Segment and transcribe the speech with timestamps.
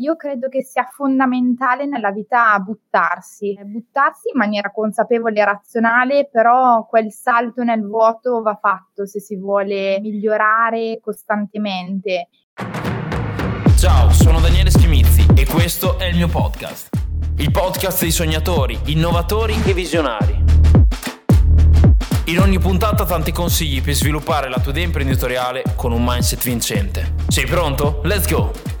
[0.00, 6.86] Io credo che sia fondamentale nella vita buttarsi, buttarsi in maniera consapevole e razionale, però
[6.86, 12.28] quel salto nel vuoto va fatto se si vuole migliorare costantemente.
[13.76, 16.96] Ciao, sono Daniele Schimizzi e questo è il mio podcast.
[17.36, 20.44] Il podcast dei sognatori, innovatori e visionari.
[22.24, 27.16] In ogni puntata tanti consigli per sviluppare la tua idea imprenditoriale con un mindset vincente.
[27.28, 28.00] Sei pronto?
[28.04, 28.79] Let's go!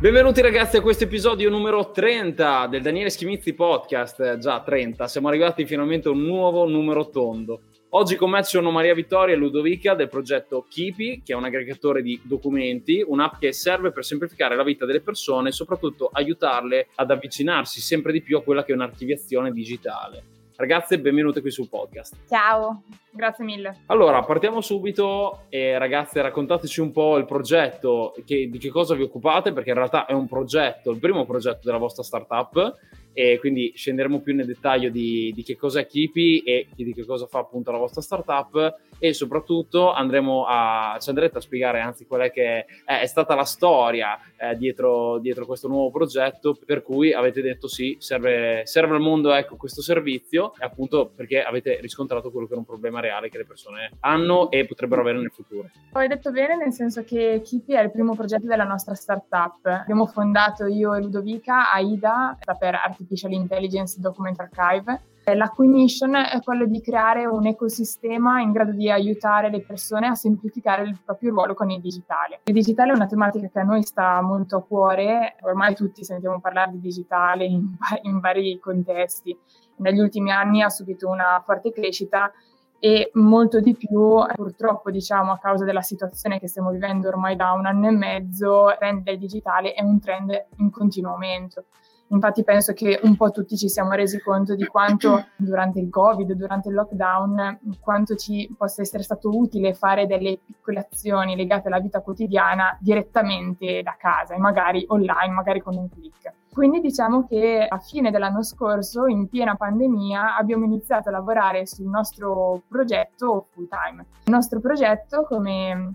[0.00, 5.66] Benvenuti ragazzi a questo episodio numero 30 del Daniele Schimizzi Podcast, già 30, siamo arrivati
[5.66, 7.62] finalmente a un nuovo numero tondo.
[7.88, 12.00] Oggi con me sono Maria Vittoria e Ludovica del progetto Kipi, che è un aggregatore
[12.00, 17.10] di documenti, un'app che serve per semplificare la vita delle persone e soprattutto aiutarle ad
[17.10, 20.37] avvicinarsi sempre di più a quella che è un'archiviazione digitale.
[20.60, 22.16] Ragazze, benvenute qui sul podcast.
[22.28, 23.82] Ciao, grazie mille.
[23.86, 29.04] Allora, partiamo subito e ragazze raccontateci un po' il progetto, che, di che cosa vi
[29.04, 32.76] occupate, perché in realtà è un progetto, il primo progetto della vostra startup
[33.18, 37.04] e quindi scenderemo più nel dettaglio di, di che cosa è Kipi e di che
[37.04, 42.06] cosa fa appunto la vostra startup e soprattutto andremo a, ci andrete a spiegare anzi
[42.06, 46.84] qual è che è, è stata la storia eh, dietro, dietro, questo nuovo progetto per
[46.84, 52.30] cui avete detto sì, serve, serve al mondo ecco, questo servizio appunto perché avete riscontrato
[52.30, 55.70] quello che è un problema reale che le persone hanno e potrebbero avere nel futuro.
[55.90, 59.64] Hai detto bene nel senso che Kipi è il primo progetto della nostra startup.
[59.64, 65.00] Abbiamo fondato io e Ludovica AIDA per artificial Artificial Intelligence Document Archive.
[65.34, 70.06] La cui mission è quello di creare un ecosistema in grado di aiutare le persone
[70.06, 72.40] a semplificare il proprio ruolo con il digitale.
[72.44, 76.40] Il digitale è una tematica che a noi sta molto a cuore, ormai tutti sentiamo
[76.40, 77.62] parlare di digitale in,
[78.02, 79.36] in vari contesti.
[79.76, 82.32] Negli ultimi anni ha subito una forte crescita
[82.80, 87.50] e molto di più purtroppo diciamo a causa della situazione che stiamo vivendo ormai da
[87.50, 91.64] un anno e mezzo il trend del digitale è un trend in continuo aumento
[92.08, 96.32] Infatti penso che un po' tutti ci siamo resi conto di quanto durante il Covid,
[96.32, 101.80] durante il lockdown, quanto ci possa essere stato utile fare delle piccole azioni legate alla
[101.80, 106.32] vita quotidiana direttamente da casa e magari online, magari con un clic.
[106.50, 111.86] Quindi diciamo che a fine dell'anno scorso, in piena pandemia, abbiamo iniziato a lavorare sul
[111.86, 114.06] nostro progetto full time.
[114.24, 115.94] Il nostro progetto, come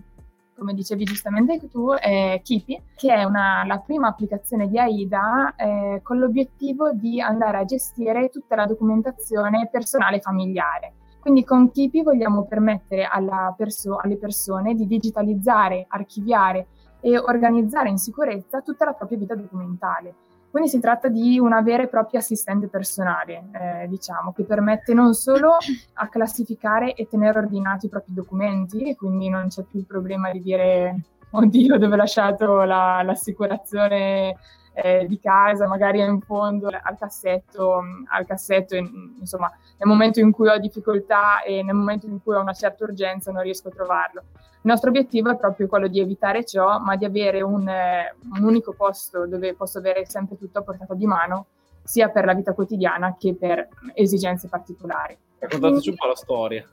[0.56, 6.00] come dicevi giustamente tu, è Kipi, che è una, la prima applicazione di AIDA eh,
[6.02, 10.92] con l'obiettivo di andare a gestire tutta la documentazione personale e familiare.
[11.20, 13.08] Quindi con Kipi vogliamo permettere
[13.56, 16.66] perso- alle persone di digitalizzare, archiviare
[17.00, 20.14] e organizzare in sicurezza tutta la propria vita documentale.
[20.54, 25.12] Quindi si tratta di una vera e propria assistente personale, eh, diciamo, che permette non
[25.12, 25.56] solo
[25.94, 30.30] a classificare e tenere ordinati i propri documenti, e quindi non c'è più il problema
[30.30, 31.00] di dire
[31.30, 34.36] oddio dove ho lasciato la, l'assicurazione
[34.74, 40.48] eh, di casa, magari in fondo al cassetto, al cassetto insomma, nel momento in cui
[40.48, 44.22] ho difficoltà e nel momento in cui ho una certa urgenza non riesco a trovarlo.
[44.36, 48.44] Il nostro obiettivo è proprio quello di evitare ciò, ma di avere un, eh, un
[48.44, 51.46] unico posto dove posso avere sempre tutto a portata di mano,
[51.82, 55.16] sia per la vita quotidiana che per esigenze particolari.
[55.38, 56.66] Raccontateci un po' la storia.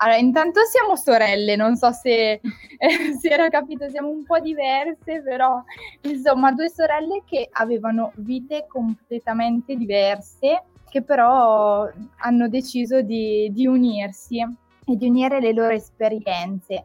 [0.00, 2.40] Allora, intanto siamo sorelle, non so se
[2.78, 5.60] eh, si era capito, siamo un po' diverse, però
[6.02, 14.38] insomma due sorelle che avevano vite completamente diverse, che però hanno deciso di, di unirsi
[14.40, 16.84] e di unire le loro esperienze.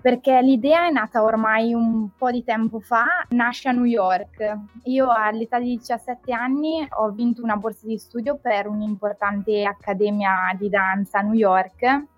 [0.00, 4.56] Perché l'idea è nata ormai un po' di tempo fa, nasce a New York.
[4.84, 10.68] Io all'età di 17 anni ho vinto una borsa di studio per un'importante accademia di
[10.68, 12.14] danza a New York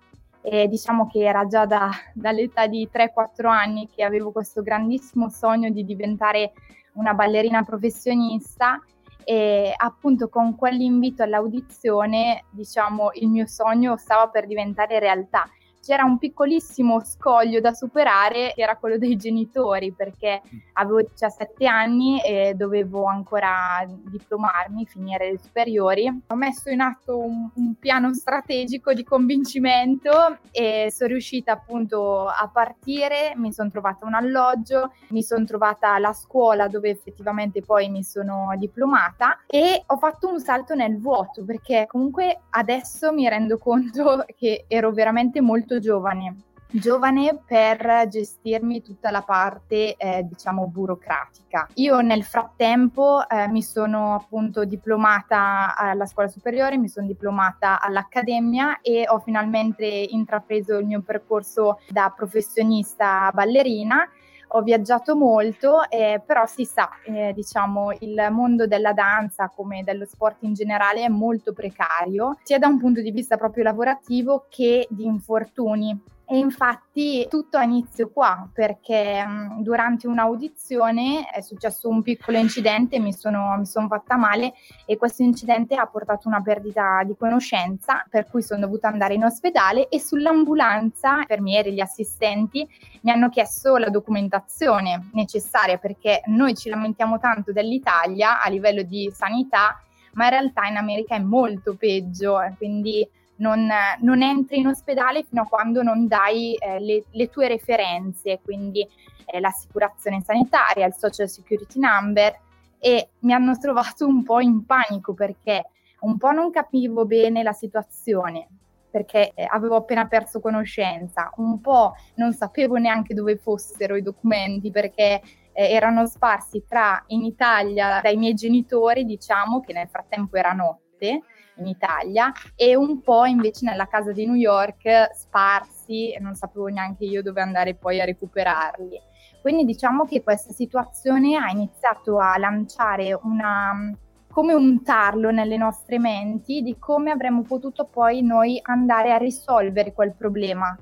[0.51, 5.69] e diciamo che era già da, dall'età di 3-4 anni che avevo questo grandissimo sogno
[5.69, 6.53] di diventare
[6.93, 8.81] una ballerina professionista
[9.23, 15.47] e appunto con quell'invito all'audizione diciamo il mio sogno stava per diventare realtà
[15.81, 20.41] c'era un piccolissimo scoglio da superare che era quello dei genitori perché
[20.73, 26.07] avevo 17 anni e dovevo ancora diplomarmi, finire le superiori.
[26.27, 32.49] Ho messo in atto un, un piano strategico di convincimento e sono riuscita appunto a
[32.51, 38.03] partire, mi sono trovata un alloggio, mi sono trovata la scuola dove effettivamente poi mi
[38.03, 44.25] sono diplomata e ho fatto un salto nel vuoto perché comunque adesso mi rendo conto
[44.37, 46.35] che ero veramente molto molto giovane,
[46.71, 51.67] giovane per gestirmi tutta la parte eh, diciamo burocratica.
[51.75, 58.81] Io nel frattempo eh, mi sono appunto diplomata alla scuola superiore, mi sono diplomata all'accademia
[58.81, 64.09] e ho finalmente intrapreso il mio percorso da professionista ballerina
[64.51, 70.05] ho viaggiato molto, eh, però si sa, eh, diciamo, il mondo della danza come dello
[70.05, 74.87] sport in generale è molto precario, sia da un punto di vista proprio lavorativo che
[74.89, 76.17] di infortuni.
[76.31, 82.99] E infatti tutto ha inizio qua perché mh, durante un'audizione è successo un piccolo incidente,
[82.99, 84.53] mi sono, mi sono fatta male
[84.85, 89.23] e questo incidente ha portato una perdita di conoscenza per cui sono dovuta andare in
[89.23, 92.67] ospedale e sull'ambulanza i infermieri, gli assistenti
[93.01, 99.11] mi hanno chiesto la documentazione necessaria perché noi ci lamentiamo tanto dell'Italia a livello di
[99.11, 99.81] sanità
[100.13, 103.07] ma in realtà in America è molto peggio, quindi
[103.39, 103.67] non,
[103.99, 108.87] non, entri in ospedale fino a quando non dai eh, le, le, tue referenze, quindi
[109.25, 112.37] eh, l'assicurazione sanitaria, il social security number
[112.79, 115.65] e mi hanno trovato un po' in panico perché
[116.01, 118.47] un po' non capivo bene la situazione
[118.89, 124.71] perché eh, avevo appena perso conoscenza, un po' non sapevo neanche dove fossero i documenti
[124.71, 125.21] perché
[125.51, 131.21] eh, erano sparsi tra in Italia dai miei genitori, diciamo che nel frattempo era notte
[131.59, 136.67] in Italia e un po' invece nella casa di New York sparsi e non sapevo
[136.67, 138.99] neanche io dove andare poi a recuperarli.
[139.41, 143.93] Quindi diciamo che questa situazione ha iniziato a lanciare una,
[144.29, 149.93] come un tarlo nelle nostre menti di come avremmo potuto poi noi andare a risolvere
[149.93, 150.77] quel problema.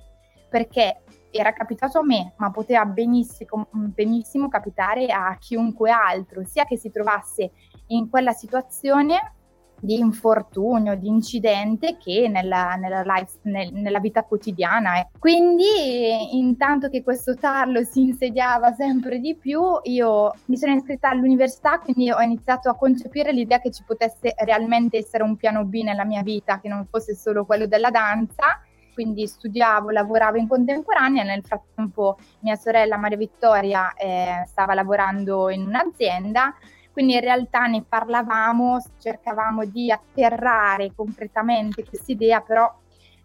[0.49, 6.77] Perché era capitato a me, ma poteva benissimo, benissimo capitare a chiunque altro, sia che
[6.77, 7.51] si trovasse
[7.87, 9.35] in quella situazione
[9.79, 14.99] di infortunio, di incidente che nella, nella, life, nel, nella vita quotidiana.
[14.99, 15.07] Eh.
[15.19, 21.79] Quindi, intanto che questo tarlo si insediava sempre di più, io mi sono iscritta all'università,
[21.79, 26.05] quindi ho iniziato a concepire l'idea che ci potesse realmente essere un piano B nella
[26.05, 28.61] mia vita, che non fosse solo quello della danza.
[28.93, 35.67] Quindi studiavo, lavoravo in contemporanea, nel frattempo mia sorella Maria Vittoria eh, stava lavorando in
[35.67, 36.55] un'azienda
[36.97, 42.75] quindi in realtà ne parlavamo, cercavamo di atterrare concretamente questa idea, però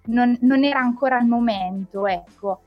[0.08, 2.60] non, non era ancora il momento, ecco.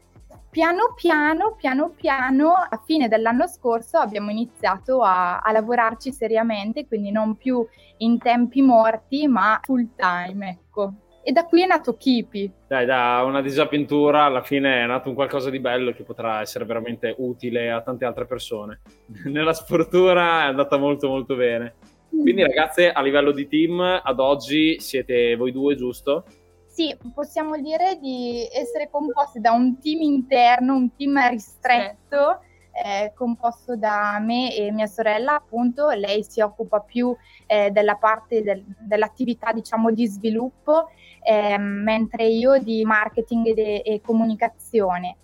[0.50, 7.12] Piano piano, piano piano, a fine dell'anno scorso abbiamo iniziato a, a lavorarci seriamente, quindi
[7.12, 7.64] non più
[7.98, 10.94] in tempi morti, ma full time, ecco
[11.28, 12.52] e da qui è nato Kipi.
[12.68, 16.66] Dai, da una disavventura alla fine è nato un qualcosa di bello che potrà essere
[16.66, 18.82] veramente utile a tante altre persone.
[19.26, 21.74] Nella sfortuna è andata molto molto bene.
[22.10, 22.46] Quindi mm.
[22.46, 26.26] ragazze, a livello di team, ad oggi siete voi due, giusto?
[26.68, 32.40] Sì, possiamo dire di essere composti da un team interno, un team ristretto.
[32.40, 37.96] Sì eh, composto da me e mia sorella, appunto, lei si occupa più eh, della
[37.96, 40.90] parte del, dell'attività, diciamo, di sviluppo,
[41.24, 45.18] eh, mentre io di marketing e, e comunicazione.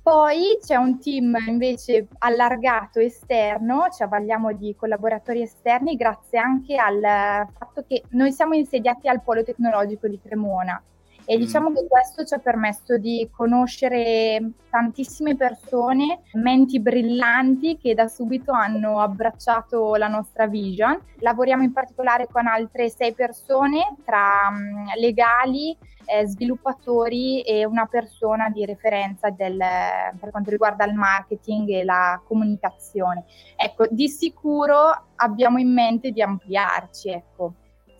[0.00, 7.48] Poi c'è un team invece allargato esterno, ci avvaliamo di collaboratori esterni grazie anche al
[7.58, 10.80] fatto che noi siamo insediati al Polo Tecnologico di Cremona
[11.26, 11.40] e mm.
[11.40, 18.52] diciamo che questo ci ha permesso di conoscere tantissime persone, menti brillanti che da subito
[18.52, 20.98] hanno abbracciato la nostra vision.
[21.18, 28.48] Lavoriamo in particolare con altre sei persone tra um, legali, eh, sviluppatori e una persona
[28.48, 29.58] di referenza del,
[30.20, 33.24] per quanto riguarda il marketing e la comunicazione.
[33.56, 37.54] Ecco, di sicuro abbiamo in mente di ampliarci, ecco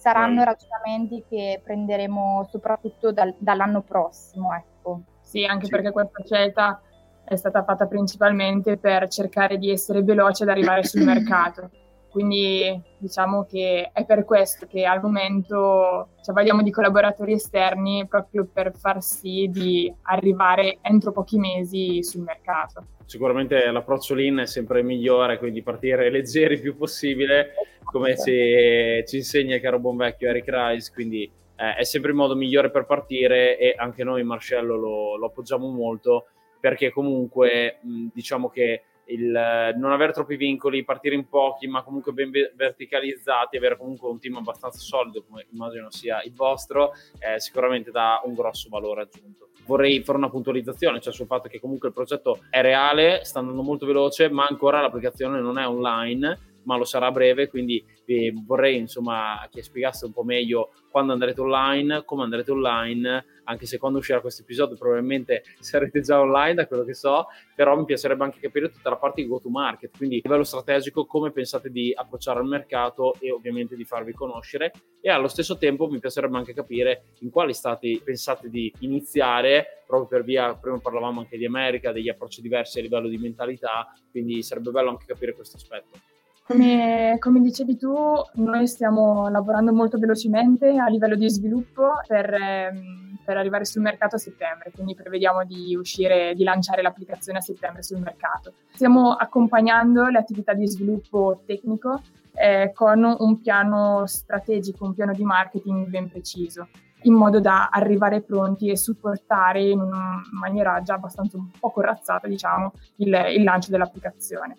[0.07, 4.55] saranno ragionamenti che prenderemo soprattutto dal, dall'anno prossimo.
[4.55, 5.01] Ecco.
[5.21, 5.71] Sì, anche sì.
[5.73, 6.81] perché questa scelta
[7.25, 11.71] è stata fatta principalmente per cercare di essere veloce ad arrivare sul mercato.
[12.17, 18.49] Quindi diciamo che è per questo che al momento ci avvaliamo di collaboratori esterni proprio
[18.51, 22.87] per far sì di arrivare entro pochi mesi sul mercato.
[23.05, 27.51] Sicuramente l'approccio lean è sempre migliore, quindi partire leggeri il più possibile,
[27.85, 32.17] come ci, ci insegna il caro buon vecchio Eric Rice, quindi eh, è sempre il
[32.17, 38.07] modo migliore per partire e anche noi Marcello lo, lo appoggiamo molto perché comunque mh,
[38.15, 43.77] diciamo che il non avere troppi vincoli, partire in pochi, ma comunque ben verticalizzati, avere
[43.77, 48.69] comunque un team abbastanza solido, come immagino sia il vostro, eh, sicuramente dà un grosso
[48.69, 49.51] valore aggiunto.
[49.67, 53.63] Vorrei fare una puntualizzazione, cioè sul fatto che comunque il progetto è reale, sta andando
[53.63, 58.33] molto veloce, ma ancora l'applicazione non è online ma lo sarà a breve, quindi eh,
[58.45, 63.79] vorrei insomma che spiegasse un po' meglio quando andrete online, come andrete online, anche se
[63.79, 68.25] quando uscirà questo episodio probabilmente sarete già online da quello che so, però mi piacerebbe
[68.25, 71.71] anche capire tutta la parte di go to market, quindi a livello strategico come pensate
[71.71, 76.37] di approcciare al mercato e ovviamente di farvi conoscere e allo stesso tempo mi piacerebbe
[76.37, 81.47] anche capire in quali stati pensate di iniziare proprio per via, prima parlavamo anche di
[81.47, 86.16] America, degli approcci diversi a livello di mentalità, quindi sarebbe bello anche capire questo aspetto.
[86.47, 87.93] Come, come, dicevi tu,
[88.35, 94.15] noi stiamo lavorando molto velocemente a livello di sviluppo per, ehm, per, arrivare sul mercato
[94.15, 98.53] a settembre, quindi prevediamo di uscire, di lanciare l'applicazione a settembre sul mercato.
[98.73, 102.01] Stiamo accompagnando le attività di sviluppo tecnico
[102.35, 106.69] eh, con un piano strategico, un piano di marketing ben preciso
[107.03, 109.89] in modo da arrivare pronti e supportare in
[110.33, 114.57] maniera già abbastanza un po' corazzata, diciamo, il, il lancio dell'applicazione.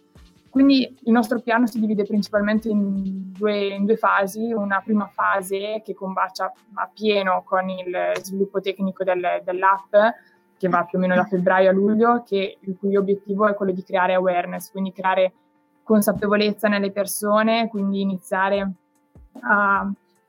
[0.57, 5.83] Quindi il nostro piano si divide principalmente in due, in due, fasi, una prima fase
[5.85, 9.95] che combacia a pieno con il sviluppo tecnico del, dell'app,
[10.57, 13.71] che va più o meno da febbraio a luglio, che, il cui obiettivo è quello
[13.71, 15.31] di creare awareness, quindi creare
[15.83, 18.71] consapevolezza nelle persone, quindi iniziare
[19.41, 19.87] a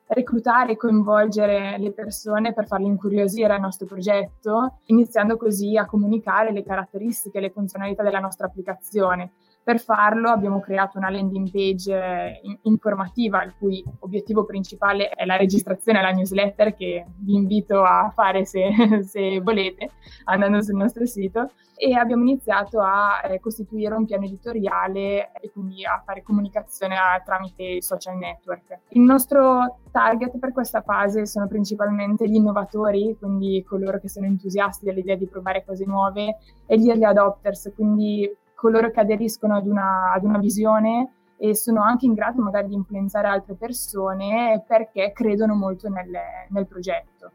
[0.09, 6.53] reclutare e coinvolgere le persone per farle incuriosire al nostro progetto, iniziando così a comunicare
[6.53, 9.31] le caratteristiche e le funzionalità della nostra applicazione
[9.69, 15.37] per farlo abbiamo creato una landing page eh, informativa il cui obiettivo principale è la
[15.37, 18.71] registrazione alla newsletter che vi invito a fare se,
[19.05, 19.91] se volete
[20.25, 25.85] andando sul nostro sito e abbiamo iniziato a eh, costituire un piano editoriale e quindi
[25.85, 28.79] a fare comunicazione a, tramite social network.
[28.89, 34.87] Il nostro target per questa fase sono principalmente gli innovatori, quindi coloro che sono entusiasti
[34.87, 40.13] dell'idea di provare cose nuove e gli early adopters, quindi coloro che aderiscono ad una,
[40.13, 45.55] ad una visione e sono anche in grado magari di influenzare altre persone perché credono
[45.55, 46.11] molto nel,
[46.49, 47.31] nel progetto.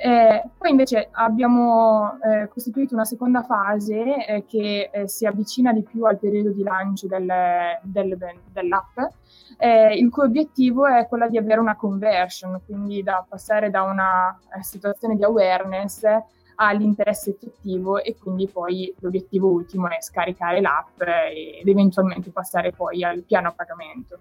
[0.00, 5.82] Eh, poi invece abbiamo eh, costituito una seconda fase eh, che eh, si avvicina di
[5.82, 7.26] più al periodo di lancio del,
[7.82, 8.16] del,
[8.52, 8.96] dell'app,
[9.56, 14.38] eh, il cui obiettivo è quello di avere una conversion, quindi da passare da una
[14.56, 16.02] eh, situazione di awareness
[16.60, 23.22] all'interesse effettivo e quindi poi l'obiettivo ultimo è scaricare l'app ed eventualmente passare poi al
[23.22, 24.18] piano a pagamento.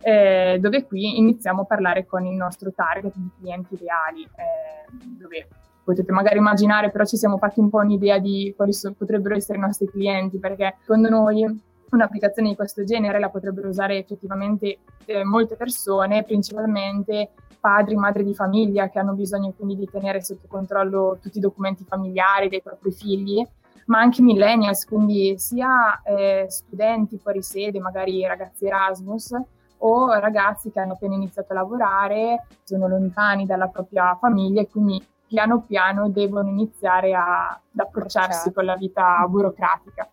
[0.00, 5.48] Eh, dove qui iniziamo a parlare con il nostro target di clienti reali, eh, dove
[5.82, 9.58] potete magari immaginare, però ci siamo fatti un po' un'idea di quali so, potrebbero essere
[9.58, 11.44] i nostri clienti, perché secondo noi
[11.90, 17.30] un'applicazione di questo genere la potrebbero usare effettivamente eh, molte persone, principalmente
[17.66, 21.82] padri, madri di famiglia che hanno bisogno quindi di tenere sotto controllo tutti i documenti
[21.82, 23.44] familiari dei propri figli,
[23.86, 29.36] ma anche millennials, quindi sia eh, studenti fuori sede, magari ragazzi Erasmus,
[29.78, 35.04] o ragazzi che hanno appena iniziato a lavorare, sono lontani dalla propria famiglia e quindi
[35.26, 40.08] piano piano devono iniziare a, ad approcciarsi con la vita burocratica.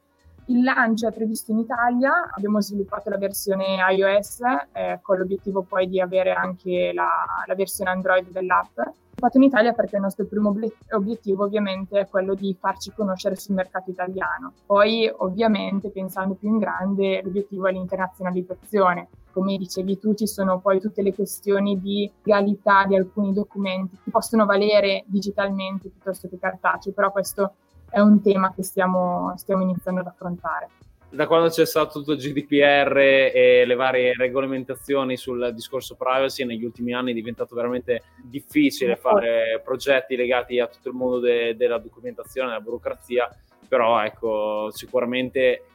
[0.48, 4.42] Il lancio è previsto in Italia, abbiamo sviluppato la versione iOS
[4.74, 7.08] eh, con l'obiettivo poi di avere anche la,
[7.46, 8.78] la versione Android dell'app.
[9.16, 10.54] Fatto in Italia perché il nostro primo
[10.90, 14.52] obiettivo ovviamente è quello di farci conoscere sul mercato italiano.
[14.66, 19.08] Poi ovviamente pensando più in grande l'obiettivo è l'internazionalizzazione.
[19.32, 24.12] Come dicevi tu ci sono poi tutte le questioni di legalità di alcuni documenti che
[24.12, 27.54] possono valere digitalmente piuttosto che cartacei, però questo
[27.94, 30.70] è un tema che stiamo, stiamo iniziando ad affrontare.
[31.12, 36.64] Da quando c'è stato tutto il GDPR e le varie regolamentazioni sul discorso privacy, negli
[36.64, 41.78] ultimi anni è diventato veramente difficile fare progetti legati a tutto il mondo de- della
[41.78, 43.30] documentazione, della burocrazia,
[43.68, 45.66] però ecco, sicuramente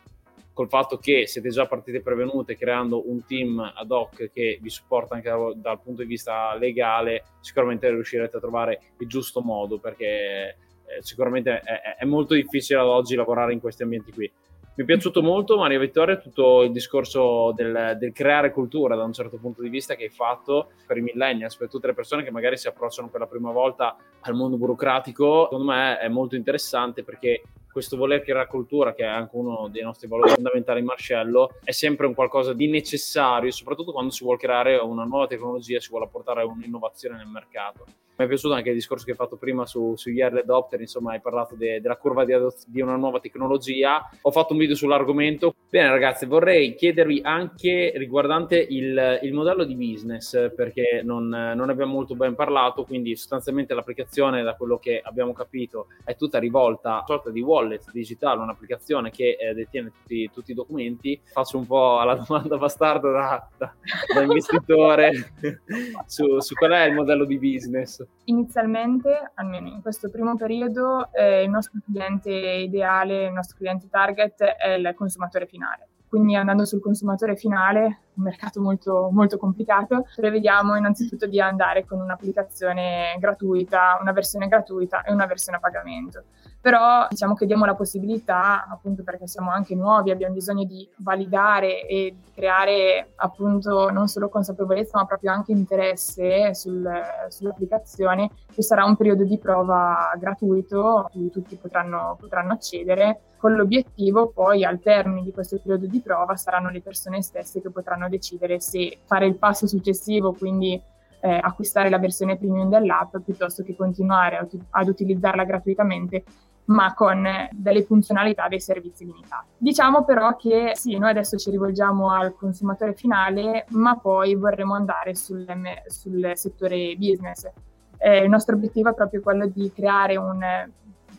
[0.52, 5.14] col fatto che siete già partite prevenute creando un team ad hoc che vi supporta
[5.14, 10.56] anche dal, dal punto di vista legale, sicuramente riuscirete a trovare il giusto modo perché
[10.88, 14.30] eh, sicuramente è, è, molto difficile ad oggi lavorare in questi ambienti qui.
[14.74, 19.12] Mi è piaciuto molto, Maria Vittoria, tutto il discorso del, del, creare cultura da un
[19.12, 22.30] certo punto di vista che hai fatto per i millennials, per tutte le persone che
[22.30, 25.48] magari si approcciano per la prima volta al mondo burocratico.
[25.50, 27.42] Secondo me è molto interessante perché
[27.78, 31.70] questo voler creare cultura, che è anche uno dei nostri valori fondamentali in Marcello, è
[31.70, 36.06] sempre un qualcosa di necessario, soprattutto quando si vuole creare una nuova tecnologia, si vuole
[36.06, 37.84] apportare un'innovazione nel mercato.
[38.16, 41.12] Mi è piaciuto anche il discorso che hai fatto prima su, sugli early adopter, insomma
[41.12, 44.10] hai parlato de, della curva di, adot- di una nuova tecnologia.
[44.22, 49.74] Ho fatto un video sull'argomento, Bene ragazzi, vorrei chiedervi anche riguardante il, il modello di
[49.74, 55.34] business, perché non, non, abbiamo molto ben parlato, quindi sostanzialmente l'applicazione, da quello che abbiamo
[55.34, 60.30] capito, è tutta rivolta a una sorta di wallet digitale, un'applicazione che eh, detiene tutti,
[60.32, 61.20] tutti, i documenti.
[61.22, 63.74] Faccio un po' la domanda bastarda da, da,
[64.14, 65.34] da investitore
[66.06, 68.02] su, su, qual è il modello di business.
[68.24, 74.42] Inizialmente, almeno in questo primo periodo, eh, il nostro cliente ideale, il nostro cliente target
[74.42, 75.88] è il consumatore finale finale.
[76.08, 82.00] Quindi andando sul consumatore finale, un mercato molto, molto complicato, prevediamo innanzitutto di andare con
[82.00, 86.24] un'applicazione gratuita, una versione gratuita e una versione a pagamento.
[86.60, 91.86] Però diciamo che diamo la possibilità, appunto perché siamo anche nuovi, abbiamo bisogno di validare
[91.86, 96.86] e di creare appunto non solo consapevolezza ma proprio anche interesse sul,
[97.28, 98.30] sull'applicazione.
[98.52, 104.30] Ci sarà un periodo di prova gratuito a cui tutti potranno, potranno accedere con l'obiettivo
[104.30, 108.60] poi al termine di questo periodo di prova saranno le persone stesse che potranno decidere
[108.60, 110.80] se fare il passo successivo, quindi
[111.20, 116.24] eh, acquistare la versione premium dell'app piuttosto che continuare ad, ad utilizzarla gratuitamente
[116.68, 119.46] ma con delle funzionalità dei servizi limitati.
[119.56, 125.14] Diciamo però che sì, noi adesso ci rivolgiamo al consumatore finale, ma poi vorremmo andare
[125.14, 125.46] sul,
[125.86, 127.48] sul settore business.
[127.96, 130.42] Eh, il nostro obiettivo è proprio quello di creare un,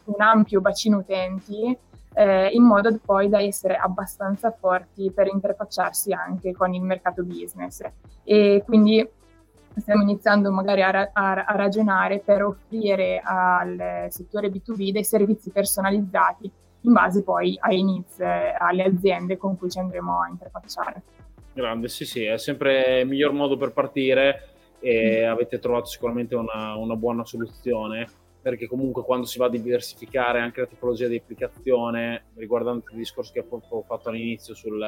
[0.04, 1.76] un ampio bacino utenti
[2.20, 7.82] eh, in modo poi da essere abbastanza forti per interfacciarsi anche con il mercato business.
[8.26, 9.08] E quindi
[9.78, 16.52] stiamo iniziando magari a, ra- a, ragionare per offrire al settore B2B dei servizi personalizzati
[16.82, 21.02] in base poi ai needs, eh, alle aziende con cui ci andremo a interfacciare.
[21.54, 24.50] Grande, sì, sì, è sempre il miglior modo per partire
[24.80, 25.32] e mm.
[25.32, 28.08] avete trovato sicuramente una, una buona soluzione
[28.42, 33.32] perché comunque quando si va a diversificare anche la tipologia di applicazione, riguardante il discorso
[33.34, 34.82] che ho fatto all'inizio sul,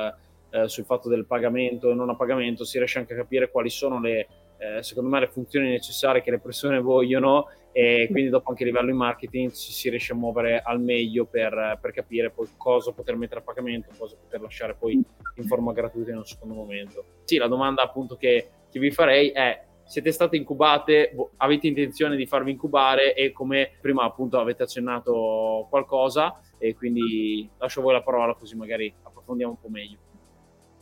[0.50, 3.70] eh, sul fatto del pagamento e non a pagamento, si riesce anche a capire quali
[3.70, 4.28] sono le,
[4.58, 8.66] eh, secondo me, le funzioni necessarie che le persone vogliono e quindi dopo anche a
[8.66, 12.92] livello di marketing ci si riesce a muovere al meglio per, per capire poi cosa
[12.92, 14.94] poter mettere a pagamento, cosa poter lasciare poi
[15.36, 17.06] in forma gratuita in un secondo momento.
[17.24, 22.26] Sì, la domanda appunto che, che vi farei è siete state incubate, avete intenzione di
[22.26, 28.02] farvi incubare e come prima appunto avete accennato qualcosa e quindi lascio a voi la
[28.02, 29.98] parola così magari approfondiamo un po' meglio.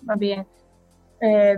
[0.02, 0.46] Va bene.
[1.18, 1.58] Eh,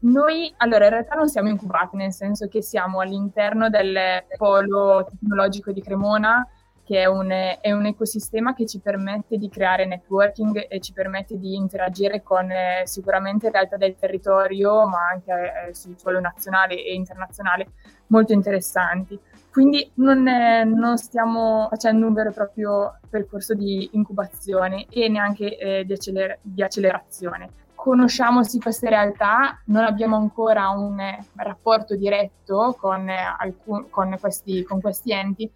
[0.00, 5.70] noi allora in realtà non siamo incubati, nel senso che siamo all'interno del polo tecnologico
[5.70, 6.44] di Cremona
[6.92, 11.38] che è un, è un, ecosistema che ci permette di creare networking e ci permette
[11.38, 16.92] di interagire con eh, sicuramente realtà del territorio, ma anche eh, sul suolo nazionale e
[16.92, 17.68] internazionale
[18.08, 19.18] molto interessanti.
[19.50, 25.56] Quindi non, è, non, stiamo facendo un vero e proprio percorso di incubazione e neanche
[25.56, 27.48] eh, di, acceler- di, accelerazione.
[27.74, 34.14] Conosciamo sì queste realtà, non abbiamo ancora un eh, rapporto diretto con, eh, alcun, con,
[34.20, 35.50] questi, con questi enti,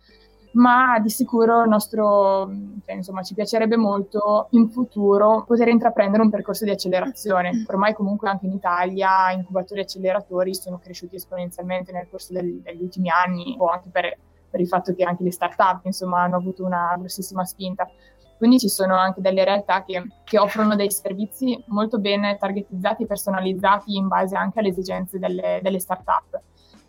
[0.56, 2.50] ma di sicuro il nostro,
[2.84, 7.64] cioè, insomma, ci piacerebbe molto in futuro poter intraprendere un percorso di accelerazione.
[7.66, 12.82] Ormai comunque anche in Italia incubatori e acceleratori sono cresciuti esponenzialmente nel corso del, degli
[12.82, 14.16] ultimi anni, o anche per,
[14.50, 17.86] per il fatto che anche le start-up insomma, hanno avuto una grossissima spinta.
[18.38, 23.06] Quindi ci sono anche delle realtà che, che, offrono dei servizi molto ben targetizzati e
[23.06, 26.40] personalizzati in base anche alle esigenze delle, delle start-up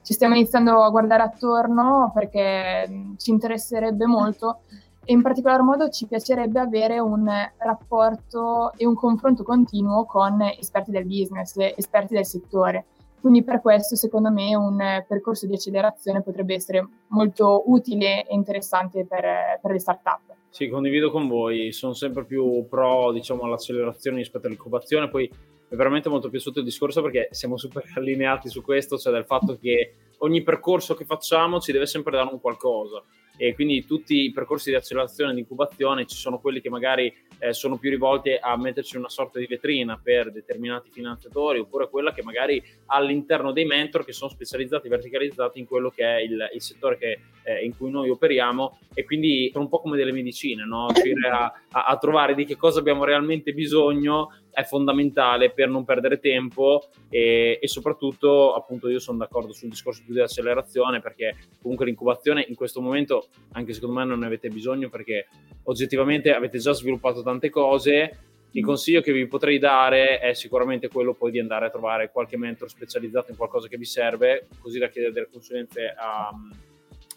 [0.08, 4.60] ci stiamo iniziando a guardare attorno perché ci interesserebbe molto
[5.04, 10.91] e in particolar modo ci piacerebbe avere un rapporto e un confronto continuo con esperti
[10.91, 12.86] del business, esperti del settore.
[13.20, 19.06] Quindi per questo secondo me un percorso di accelerazione potrebbe essere molto utile e interessante
[19.06, 20.36] per, per le start-up.
[20.50, 25.30] Sì, condivido con voi, sono sempre più pro diciamo, all'accelerazione rispetto all'incubazione, poi
[25.69, 29.58] è veramente molto piaciuto il discorso perché siamo super allineati su questo, cioè del fatto
[29.60, 33.03] che ogni percorso che facciamo ci deve sempre dare un qualcosa
[33.38, 37.13] e quindi tutti i percorsi di accelerazione e di incubazione ci sono quelli che magari
[37.38, 42.13] eh, sono più rivolti a metterci una sorta di vetrina per determinati finanziatori oppure quella
[42.13, 46.62] che magari all'interno dei mentor che sono specializzati, verticalizzati in quello che è il, il
[46.62, 50.65] settore che, eh, in cui noi operiamo e quindi sono un po' come delle medicine,
[50.65, 50.88] no?
[50.88, 55.86] riuscire a, a, a trovare di che cosa abbiamo realmente bisogno è fondamentale per non
[55.86, 61.36] perdere tempo e, e, soprattutto appunto io sono d'accordo sul discorso più di accelerazione perché
[61.62, 65.28] comunque l'incubazione in questo momento anche secondo me non ne avete bisogno perché
[65.65, 68.22] oggettivamente avete già sviluppato tante cose.
[68.54, 72.36] Il consiglio che vi potrei dare è sicuramente quello poi di andare a trovare qualche
[72.36, 76.32] mentor specializzato in qualcosa che vi serve così da chiedere delle consulenze a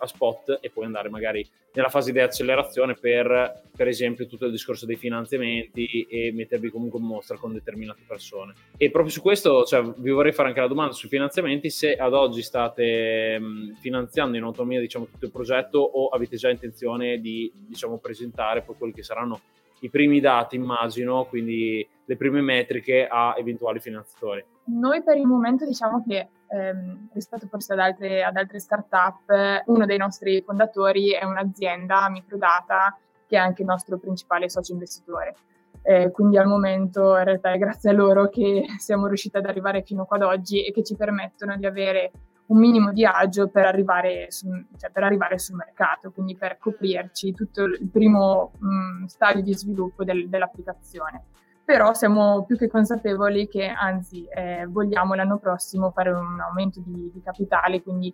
[0.00, 4.50] a spot e poi andare magari nella fase di accelerazione per, per esempio, tutto il
[4.50, 8.54] discorso dei finanziamenti e mettervi comunque in mostra con determinate persone.
[8.76, 12.14] E proprio su questo cioè, vi vorrei fare anche la domanda sui finanziamenti, se ad
[12.14, 17.52] oggi state mh, finanziando in autonomia diciamo, tutto il progetto o avete già intenzione di
[17.54, 19.40] diciamo, presentare poi quelli che saranno
[19.82, 24.44] i primi dati, immagino, quindi le prime metriche a eventuali finanziatori.
[24.64, 29.86] Noi per il momento diciamo che ehm, rispetto forse ad altre, ad altre start-up, uno
[29.86, 35.36] dei nostri fondatori è un'azienda, Microdata, che è anche il nostro principale socio investitore.
[35.82, 39.82] Eh, quindi al momento in realtà è grazie a loro che siamo riusciti ad arrivare
[39.82, 42.10] fino ad oggi e che ci permettono di avere
[42.46, 47.32] un minimo di agio per arrivare, su, cioè per arrivare sul mercato, quindi per coprirci
[47.32, 51.26] tutto il primo mh, stadio di sviluppo del, dell'applicazione
[51.70, 57.12] però siamo più che consapevoli che anzi eh, vogliamo l'anno prossimo fare un aumento di,
[57.14, 58.12] di capitale, quindi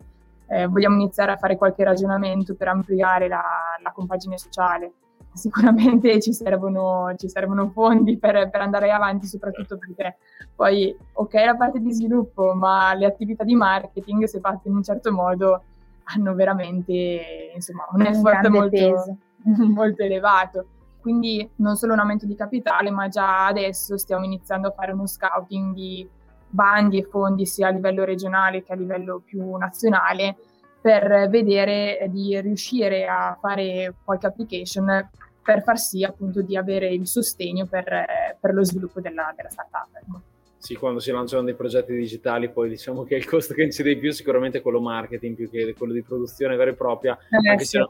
[0.48, 3.42] eh, vogliamo iniziare a fare qualche ragionamento per ampliare la,
[3.82, 4.92] la compagine sociale.
[5.32, 10.18] Sicuramente ci servono, ci servono fondi per, per, andare avanti, soprattutto perché
[10.54, 14.82] poi, ok, la parte di sviluppo, ma le attività di marketing, se fatte in un
[14.82, 15.62] certo modo,
[16.04, 19.16] hanno veramente insomma, un effort molto,
[19.72, 20.66] molto elevato
[21.06, 25.06] quindi non solo un aumento di capitale, ma già adesso stiamo iniziando a fare uno
[25.06, 26.04] scouting di
[26.48, 30.34] bandi e fondi sia a livello regionale che a livello più nazionale
[30.80, 35.08] per vedere di riuscire a fare qualche application
[35.44, 39.86] per far sì appunto di avere il sostegno per, per lo sviluppo della, della startup.
[39.92, 40.20] Ecco.
[40.58, 44.00] Sì, quando si lanciano dei progetti digitali, poi diciamo che il costo che incide di
[44.00, 47.64] più sicuramente è quello marketing più che quello di produzione vera e propria, eh, anche,
[47.64, 47.78] sì.
[47.78, 47.88] se,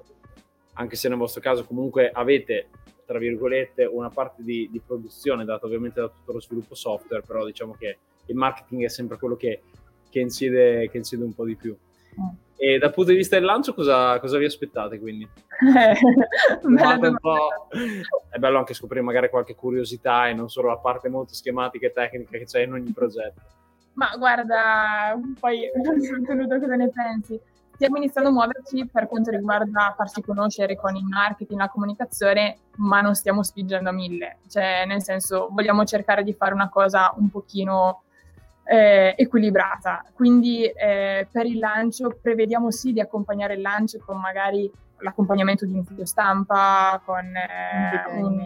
[0.74, 2.68] anche se nel vostro caso comunque avete
[3.06, 7.46] tra virgolette, una parte di, di, produzione data ovviamente da tutto lo sviluppo software, però
[7.46, 9.62] diciamo che il marketing è sempre quello che,
[10.10, 11.74] che, incide, che incide, un po' di più.
[12.20, 12.28] Mm.
[12.58, 15.28] E dal punto di vista del lancio cosa, cosa vi aspettate quindi?
[18.30, 21.92] è bello anche scoprire magari qualche curiosità e non solo la parte molto schematica e
[21.92, 23.42] tecnica che c'è in ogni progetto.
[23.92, 27.40] Ma guarda, poi non so cosa ne pensi
[27.76, 33.02] stiamo iniziando a muoverci per quanto riguarda farsi conoscere con il marketing, la comunicazione, ma
[33.02, 34.38] non stiamo spingendo a mille.
[34.48, 38.02] Cioè, nel senso, vogliamo cercare di fare una cosa un pochino
[38.64, 40.06] eh, equilibrata.
[40.14, 45.74] Quindi eh, per il lancio prevediamo sì di accompagnare il lancio con magari l'accompagnamento di
[45.74, 48.40] un video stampa, con eh, un,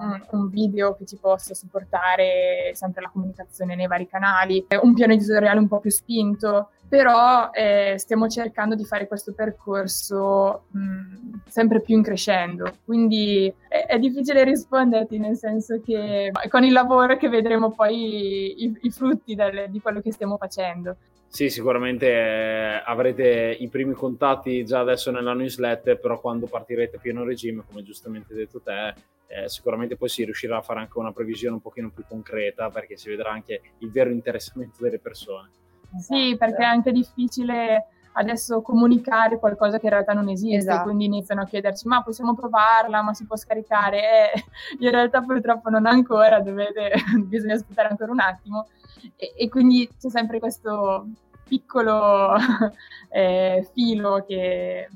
[0.00, 5.12] un, un, video che ci possa supportare sempre la comunicazione nei vari canali, un piano
[5.12, 11.82] editoriale un po' più spinto, però eh, stiamo cercando di fare questo percorso mh, sempre
[11.82, 17.28] più in crescendo, quindi è, è, difficile risponderti nel senso che con il lavoro che
[17.28, 20.96] vedremo poi i, i frutti del, di quello che stiamo facendo.
[21.26, 27.24] Sì, sicuramente eh, avrete i primi contatti già adesso nella newsletter, però quando partirete pieno
[27.24, 28.94] regime, come giustamente detto te,
[29.26, 32.96] eh, sicuramente poi si riuscirà a fare anche una previsione un pochino più concreta perché
[32.96, 35.50] si vedrà anche il vero interessamento delle persone.
[35.98, 37.86] Sì, perché è anche difficile
[38.18, 40.84] adesso comunicare qualcosa che in realtà non esiste, esatto.
[40.84, 44.32] quindi iniziano a chiederci ma possiamo provarla, ma si può scaricare?
[44.32, 44.44] Eh,
[44.80, 46.92] in realtà purtroppo non ancora, dovete,
[47.26, 48.68] bisogna aspettare ancora un attimo
[49.16, 51.06] e, e quindi c'è sempre questo
[51.46, 52.34] piccolo
[53.10, 54.88] eh, filo che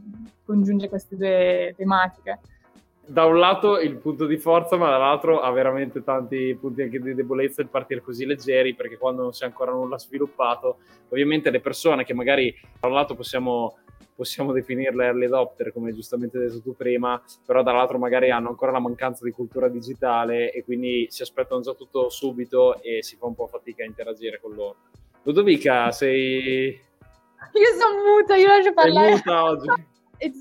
[0.44, 2.40] congiunge queste due tematiche
[3.10, 7.12] da un lato il punto di forza, ma dall'altro ha veramente tanti punti anche di
[7.12, 11.58] debolezza il partire così leggeri, perché quando non si è ancora nulla sviluppato, ovviamente le
[11.58, 13.78] persone che magari da un lato possiamo,
[14.14, 18.70] possiamo definirle early adopter, come giustamente hai detto tu prima, però dall'altro magari hanno ancora
[18.70, 23.26] la mancanza di cultura digitale e quindi si aspettano già tutto subito e si fa
[23.26, 24.76] un po' fatica a interagire con loro.
[25.24, 26.68] Ludovica, sei...
[26.68, 29.06] Io sono muta, io lascio parlare.
[29.06, 29.66] Sei muta oggi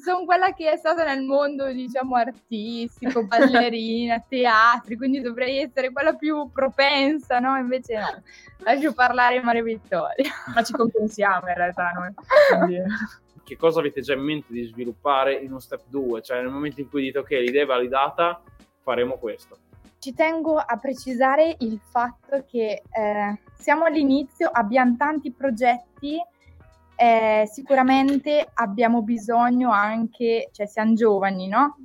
[0.01, 6.13] sono quella che è stata nel mondo, diciamo, artistico, ballerina, teatri, quindi dovrei essere quella
[6.13, 7.55] più propensa, no?
[7.57, 8.21] Invece no,
[8.57, 10.31] lascio parlare Maria Vittoria.
[10.53, 12.13] Ma ci compensiamo in realtà noi.
[12.57, 12.81] Quindi...
[13.49, 16.21] Che cosa avete già in mente di sviluppare in uno step 2?
[16.21, 18.43] Cioè nel momento in cui dite ok, l'idea è validata,
[18.83, 19.57] faremo questo.
[19.97, 26.21] Ci tengo a precisare il fatto che eh, siamo all'inizio, abbiamo tanti progetti
[26.99, 31.77] eh, sicuramente abbiamo bisogno anche, cioè siamo giovani, no?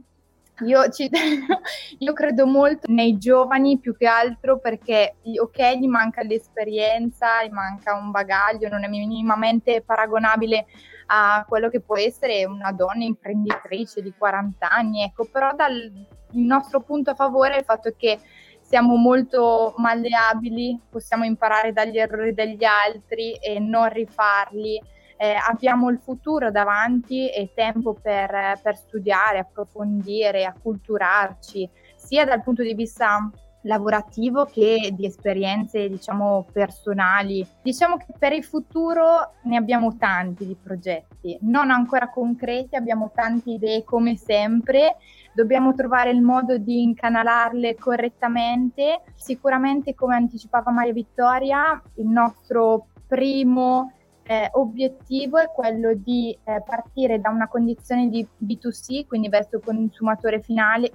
[0.64, 1.08] Io, ci,
[1.98, 7.94] io, credo molto nei giovani più che altro perché, ok, gli manca l'esperienza, gli manca
[7.94, 10.66] un bagaglio, non è minimamente paragonabile
[11.06, 15.92] a quello che può essere una donna imprenditrice di 40 anni, ecco, però dal
[16.32, 18.18] il nostro punto a favore è il fatto che
[18.60, 24.80] siamo molto malleabili, possiamo imparare dagli errori degli altri e non rifarli
[25.16, 32.62] eh, abbiamo il futuro davanti e tempo per, per studiare, approfondire, acculturarci, sia dal punto
[32.62, 33.30] di vista
[33.64, 37.46] lavorativo che di esperienze diciamo personali.
[37.62, 43.50] Diciamo che per il futuro ne abbiamo tanti di progetti, non ancora concreti, abbiamo tante
[43.50, 44.96] idee come sempre,
[45.32, 49.02] dobbiamo trovare il modo di incanalarle correttamente.
[49.14, 53.92] Sicuramente come anticipava Maria Vittoria, il nostro primo
[54.26, 59.62] eh, obiettivo è quello di eh, partire da una condizione di B2C, quindi verso il
[59.62, 60.90] consumatore finale,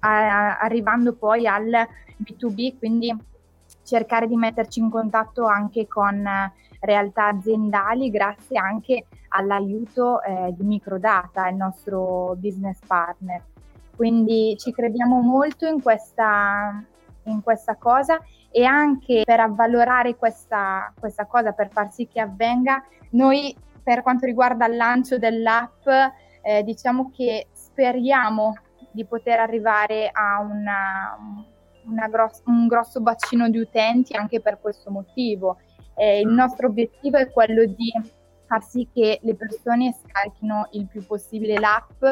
[0.00, 1.70] a, arrivando poi al
[2.16, 3.14] B2B, quindi
[3.82, 10.64] cercare di metterci in contatto anche con eh, realtà aziendali grazie anche all'aiuto eh, di
[10.64, 13.42] Microdata, il nostro business partner.
[13.94, 16.82] Quindi ci crediamo molto in questa,
[17.24, 22.84] in questa cosa e anche per avvalorare questa, questa cosa, per far sì che avvenga,
[23.10, 25.86] noi per quanto riguarda il lancio dell'app,
[26.42, 28.54] eh, diciamo che speriamo
[28.90, 31.16] di poter arrivare a una,
[31.86, 35.58] una gross- un grosso bacino di utenti anche per questo motivo.
[35.94, 37.92] Eh, il nostro obiettivo è quello di
[38.52, 42.02] far sì che le persone scarichino il più possibile l'app,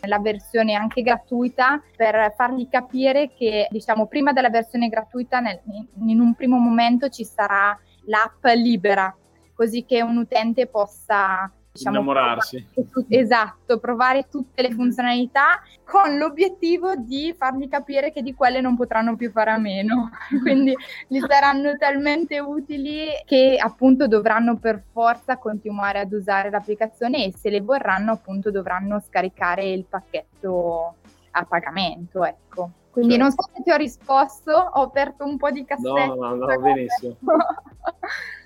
[0.00, 5.60] la versione anche gratuita, per fargli capire che, diciamo, prima della versione gratuita, nel,
[6.06, 9.14] in un primo momento ci sarà l'app libera,
[9.52, 12.66] così che un utente possa diciamo, innamorarsi.
[12.72, 18.76] Provare, esatto, provare tutte le funzionalità con l'obiettivo di fargli capire che di quelle non
[18.76, 20.10] potranno più fare a meno.
[20.42, 20.74] Quindi
[21.06, 27.50] gli saranno talmente utili che appunto dovranno per forza continuare ad usare l'applicazione e se
[27.50, 30.94] le vorranno appunto dovranno scaricare il pacchetto
[31.32, 32.70] a pagamento, ecco.
[32.90, 33.24] Quindi certo.
[33.24, 36.14] non so se ti ho risposto, ho aperto un po' di cassetto.
[36.14, 37.16] No, no, no, benissimo.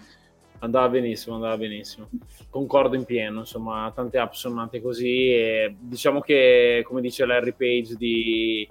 [0.64, 2.08] andava benissimo, andava benissimo.
[2.50, 7.52] Concordo in pieno, insomma, tante app sono nate così e diciamo che, come dice Larry
[7.52, 8.68] Page di,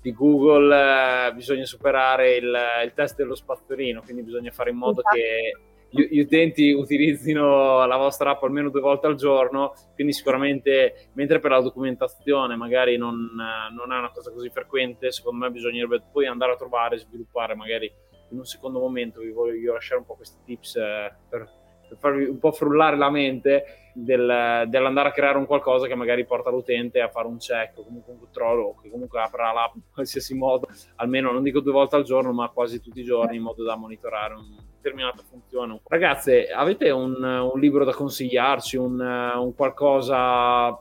[0.00, 5.00] di Google, eh, bisogna superare il, il, test dello spazzolino, quindi bisogna fare in modo
[5.00, 5.16] esatto.
[5.16, 5.52] che
[5.90, 11.38] gli, gli, utenti utilizzino la vostra app almeno due volte al giorno, quindi sicuramente, mentre
[11.38, 16.26] per la documentazione magari non, non è una cosa così frequente, secondo me bisognerebbe poi
[16.26, 17.92] andare a trovare, sviluppare magari
[18.34, 21.48] in un secondo momento vi voglio lasciare un po' questi tips eh, per,
[21.88, 26.26] per, farvi un po' frullare la mente del, dell'andare a creare un qualcosa che magari
[26.26, 29.76] porta l'utente a fare un check o comunque un controllo o che comunque apra l'app
[29.76, 33.36] in qualsiasi modo, almeno non dico due volte al giorno ma quasi tutti i giorni
[33.36, 35.80] in modo da monitorare una determinata funzione.
[35.86, 40.76] Ragazze, avete un, un libro da consigliarci, un, un qualcosa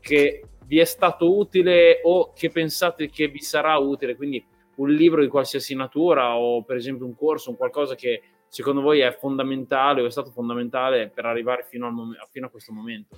[0.00, 4.14] che vi è stato utile o che pensate che vi sarà utile?
[4.14, 8.80] Quindi un libro di qualsiasi natura o per esempio un corso, un qualcosa che secondo
[8.80, 13.16] voi è fondamentale o è stato fondamentale per arrivare fino, mom- fino a questo momento?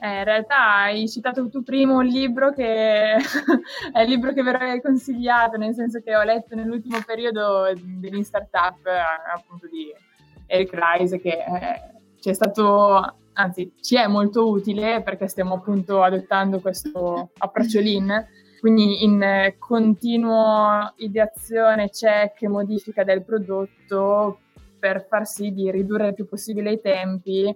[0.00, 3.12] Eh, in realtà hai citato tu prima un libro che
[3.92, 8.84] è il libro che verrei consigliato, nel senso che ho letto nell'ultimo periodo dell'in startup
[9.32, 9.92] appunto di
[10.46, 11.80] Eric Rice che eh,
[12.20, 18.26] ci è stato, anzi ci è molto utile perché stiamo appunto adottando questo approccio lean
[18.62, 24.38] quindi in eh, continuo ideazione, check modifica del prodotto
[24.78, 27.52] per far sì di ridurre il più possibile i tempi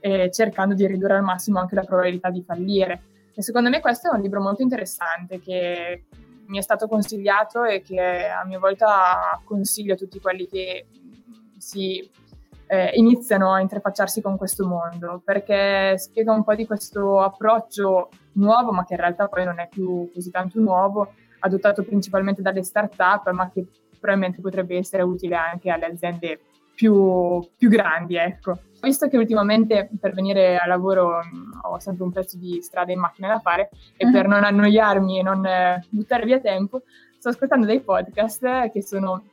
[0.00, 3.02] e cercando di ridurre al massimo anche la probabilità di fallire.
[3.36, 6.06] E secondo me questo è un libro molto interessante che
[6.46, 10.86] mi è stato consigliato e che a mia volta consiglio a tutti quelli che
[11.56, 12.10] si
[12.68, 18.70] eh, iniziano a interfacciarsi con questo mondo, perché spiega un po' di questo approccio nuovo,
[18.70, 23.30] ma che in realtà poi non è più così tanto nuovo, adottato principalmente dalle start-up,
[23.30, 23.66] ma che
[23.98, 26.40] probabilmente potrebbe essere utile anche alle aziende
[26.74, 28.58] più, più grandi, ecco.
[28.80, 33.00] Visto che ultimamente per venire a lavoro mh, ho sempre un pezzo di strada in
[33.00, 34.12] macchina da fare e uh-huh.
[34.12, 36.82] per non annoiarmi e non eh, buttare via tempo,
[37.18, 39.24] sto ascoltando dei podcast che sono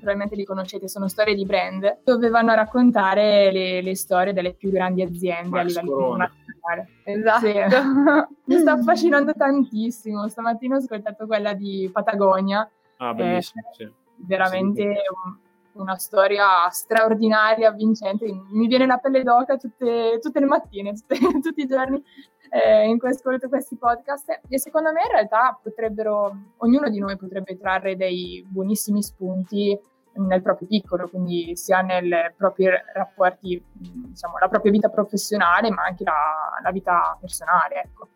[0.00, 4.54] probabilmente li conoscete, sono storie di brand, dove vanno a raccontare le, le storie delle
[4.54, 6.88] più grandi aziende Max a livello internazionale.
[7.04, 7.46] Esatto.
[7.46, 8.34] Sì.
[8.52, 10.28] Mi sta affascinando tantissimo.
[10.28, 12.68] Stamattina ho ascoltato quella di Patagonia.
[12.96, 13.92] Ah, bellissimo, eh, sì.
[14.16, 15.49] Veramente sì.
[15.74, 18.26] Una storia straordinaria, avvincente.
[18.50, 22.02] Mi viene la pelle d'oca tutte, tutte le mattine, tutte, tutti i giorni
[22.50, 27.16] eh, in cui ascolto questi podcast e secondo me in realtà potrebbero, ognuno di noi
[27.16, 29.78] potrebbe trarre dei buonissimi spunti
[30.12, 36.04] nel proprio piccolo, quindi sia nei propri rapporti, diciamo, la propria vita professionale, ma anche
[36.04, 38.08] la, la vita personale, ecco.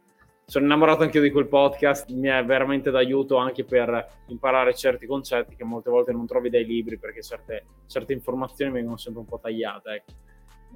[0.46, 5.06] Sono innamorato anche io di quel podcast, mi è veramente d'aiuto anche per imparare certi
[5.06, 9.26] concetti che molte volte non trovi dai libri perché certe, certe informazioni vengono sempre un
[9.26, 9.90] po' tagliate.
[9.90, 10.12] Ecco.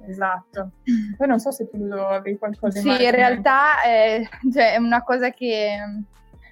[0.07, 0.71] Esatto.
[1.17, 5.03] Poi non so se tu avevi qualcosa in Sì, in realtà è, cioè, è una
[5.03, 5.77] cosa che,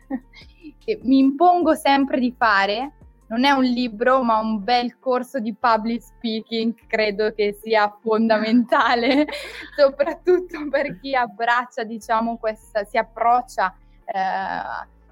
[0.78, 2.94] che mi impongo sempre di fare
[3.28, 9.26] non è un libro, ma un bel corso di public speaking, credo che sia fondamentale,
[9.76, 14.20] soprattutto per chi abbraccia, diciamo, questa, si approccia eh,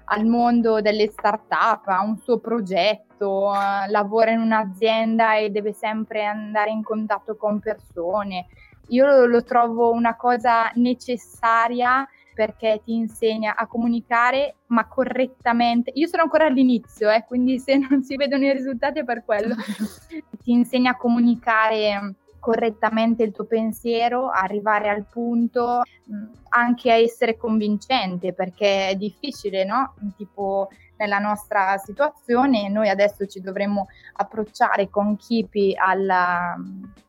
[0.08, 6.24] al mondo delle start-up, ha un suo progetto, eh, lavora in un'azienda e deve sempre
[6.24, 8.46] andare in contatto con persone.
[8.88, 15.90] Io lo, lo trovo una cosa necessaria perché ti insegna a comunicare ma correttamente.
[15.94, 19.54] Io sono ancora all'inizio, eh, quindi se non si vedono i risultati è per quello.
[20.44, 25.80] ti insegna a comunicare correttamente il tuo pensiero, arrivare al punto,
[26.12, 29.94] mm, anche a essere convincente, perché è difficile, no?
[30.18, 30.68] Tipo
[30.98, 36.54] nella nostra situazione, noi adesso ci dovremmo approcciare con Kipi alla,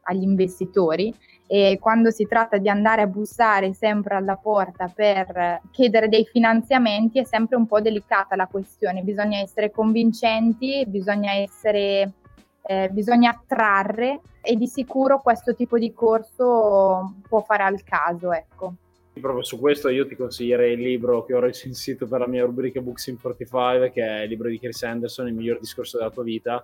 [0.03, 1.13] agli investitori
[1.47, 7.19] e quando si tratta di andare a bussare sempre alla porta per chiedere dei finanziamenti
[7.19, 12.11] è sempre un po' delicata la questione, bisogna essere convincenti, bisogna essere
[12.67, 18.73] eh, bisogna attrarre e di sicuro questo tipo di corso può fare al caso, ecco.
[19.13, 22.81] Proprio su questo io ti consiglierei il libro che ho recensito per la mia rubrica
[22.81, 26.23] Books in 45, che è il libro di Chris Anderson, Il miglior discorso della tua
[26.23, 26.63] vita,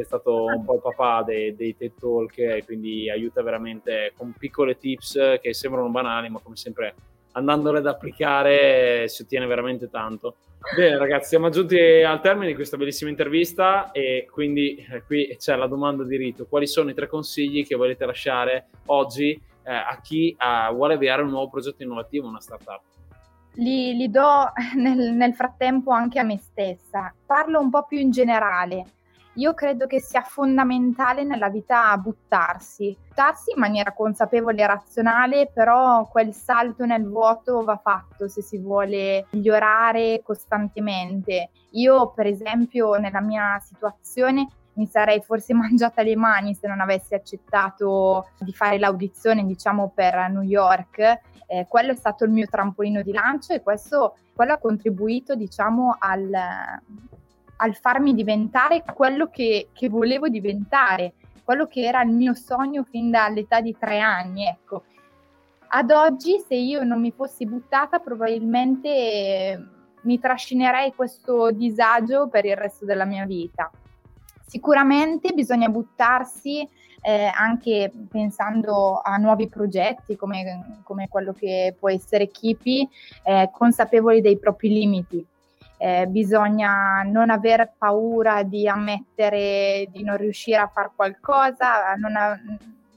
[0.00, 4.12] che è stato un po' il papà dei, dei TED Talk e quindi aiuta veramente
[4.16, 6.94] con piccole tips che sembrano banali, ma come sempre
[7.32, 10.36] andandole ad applicare si ottiene veramente tanto.
[10.74, 15.56] Bene ragazzi, siamo giunti al termine di questa bellissima intervista e quindi eh, qui c'è
[15.56, 16.46] la domanda di rito.
[16.46, 21.22] Quali sono i tre consigli che volete lasciare oggi eh, a chi eh, vuole avviare
[21.22, 22.82] un nuovo progetto innovativo, una startup?
[23.54, 27.14] Li, li do nel, nel frattempo anche a me stessa.
[27.26, 28.84] Parlo un po' più in generale
[29.34, 36.08] io credo che sia fondamentale nella vita buttarsi, buttarsi in maniera consapevole e razionale, però
[36.08, 41.50] quel salto nel vuoto va fatto se si vuole migliorare costantemente.
[41.72, 47.14] Io, per esempio, nella mia situazione mi sarei forse mangiata le mani se non avessi
[47.14, 51.20] accettato di fare l'audizione, diciamo, per New York.
[51.46, 55.96] Eh, quello è stato il mio trampolino di lancio e questo quello ha contribuito, diciamo,
[55.98, 56.30] al,
[57.62, 63.10] al farmi diventare quello che, che, volevo diventare, quello che era il mio sogno fin
[63.10, 64.46] dall'età di tre anni.
[64.46, 64.84] Ecco.
[65.68, 69.64] Ad oggi, se io non mi fossi buttata, probabilmente eh,
[70.02, 73.70] mi trascinerei questo disagio per il resto della mia vita.
[74.46, 76.66] Sicuramente bisogna buttarsi
[77.02, 82.88] eh, anche pensando a nuovi progetti come, come, quello che può essere Kipi,
[83.22, 85.24] eh, consapevoli dei propri limiti
[85.82, 92.38] eh, bisogna non aver paura di ammettere di non riuscire a fare qualcosa, ha,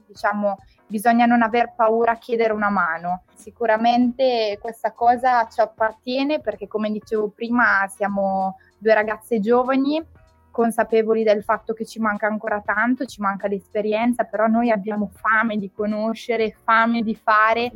[0.06, 3.22] diciamo, bisogna non aver paura a chiedere una mano.
[3.32, 10.06] Sicuramente questa cosa ci appartiene perché come dicevo prima siamo due ragazze giovani
[10.50, 15.56] consapevoli del fatto che ci manca ancora tanto, ci manca l'esperienza, però noi abbiamo fame
[15.56, 17.72] di conoscere, fame di fare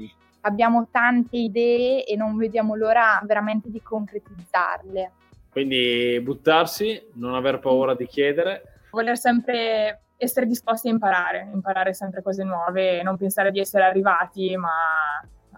[0.48, 5.12] abbiamo tante idee e non vediamo l'ora veramente di concretizzarle.
[5.50, 8.62] Quindi buttarsi, non aver paura di chiedere.
[8.90, 14.56] Voler sempre essere disposti a imparare, imparare sempre cose nuove non pensare di essere arrivati,
[14.56, 14.70] ma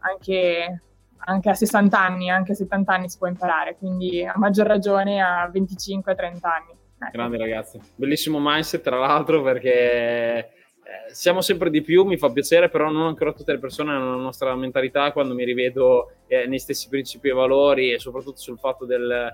[0.01, 0.83] anche,
[1.17, 5.23] anche a 60 anni, anche a 70 anni si può imparare, quindi a maggior ragione
[5.23, 6.79] a 25-30 anni.
[7.13, 10.60] Grande ragazzi, bellissimo mindset tra l'altro perché
[10.91, 14.17] eh, siamo sempre di più, mi fa piacere, però non ancora tutte le persone hanno
[14.17, 18.59] la nostra mentalità quando mi rivedo eh, nei stessi principi e valori e soprattutto sul
[18.59, 19.33] fatto del,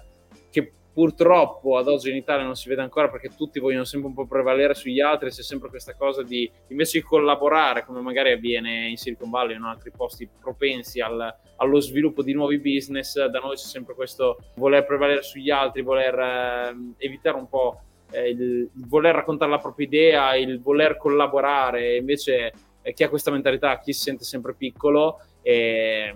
[0.51, 4.15] che purtroppo ad oggi in Italia non si vede ancora perché tutti vogliono sempre un
[4.15, 8.89] po' prevalere sugli altri, c'è sempre questa cosa di invece di collaborare come magari avviene
[8.89, 13.39] in Silicon Valley o in altri posti propensi al, allo sviluppo di nuovi business, da
[13.39, 18.71] noi c'è sempre questo voler prevalere sugli altri, voler eh, evitare un po' eh, il,
[18.87, 23.93] voler raccontare la propria idea, il voler collaborare, invece eh, chi ha questa mentalità, chi
[23.93, 26.13] si sente sempre piccolo, è,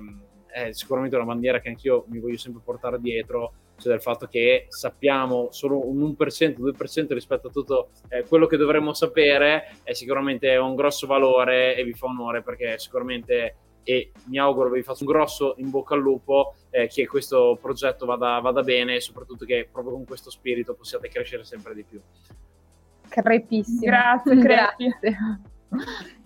[0.46, 4.66] è sicuramente una bandiera che anch'io mi voglio sempre portare dietro, cioè del fatto che
[4.68, 10.54] sappiamo solo un 1%, 2% rispetto a tutto eh, quello che dovremmo sapere, è sicuramente
[10.56, 15.10] un grosso valore e vi fa onore perché sicuramente e mi auguro vi faccio un
[15.10, 19.68] grosso in bocca al lupo eh, che questo progetto vada, vada, bene e soprattutto che
[19.70, 22.00] proprio con questo spirito possiate crescere sempre di più.
[23.08, 23.80] Crepissimo.
[23.80, 24.98] Grazie, grazie.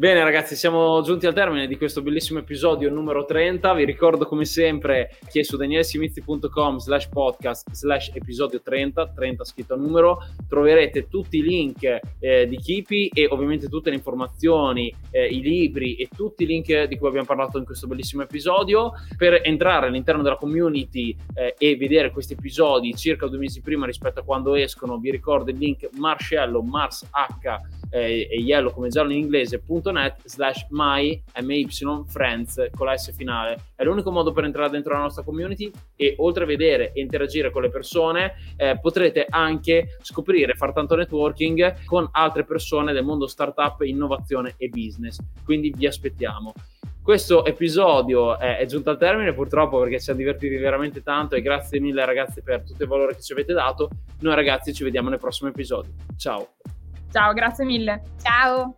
[0.00, 3.74] Bene ragazzi, siamo giunti al termine di questo bellissimo episodio numero 30.
[3.74, 9.76] Vi ricordo come sempre che su danielsimizzi.com slash podcast slash episodio 30, 30 scritto a
[9.76, 15.42] numero, troverete tutti i link eh, di Kipi e ovviamente tutte le informazioni, eh, i
[15.42, 18.92] libri e tutti i link di cui abbiamo parlato in questo bellissimo episodio.
[19.18, 24.20] Per entrare all'interno della community eh, e vedere questi episodi circa due mesi prima rispetto
[24.20, 27.60] a quando escono, vi ricordo il link Marcello, Mars H
[27.90, 29.18] eh, e Yellow come giallo in
[29.90, 31.22] inglese.net slash my
[32.06, 33.58] friends con la S finale.
[33.74, 37.50] È l'unico modo per entrare dentro la nostra community e oltre a vedere e interagire
[37.50, 43.26] con le persone eh, potrete anche scoprire, far tanto networking con altre persone del mondo
[43.26, 45.18] startup, innovazione e business.
[45.44, 46.52] Quindi vi aspettiamo.
[47.02, 51.40] Questo episodio è, è, giunto al termine purtroppo perché ci siamo divertiti veramente tanto e
[51.40, 53.88] grazie mille ragazzi per tutto il valore che ci avete dato.
[54.20, 55.92] Noi ragazzi ci vediamo nel prossimo episodio.
[56.16, 56.50] Ciao!
[57.10, 58.02] Ciao, grazie mille.
[58.22, 58.76] Ciao.